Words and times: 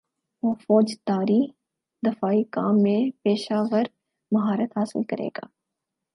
وہ 0.43 0.53
فوجداری 0.61 1.41
دفاعی 2.03 2.43
کام 2.51 2.81
میں 2.83 2.99
پیشہور 3.23 3.85
مہارت 4.31 4.77
حاصل 4.77 5.03
کرے 5.03 5.27
گا 5.27 5.47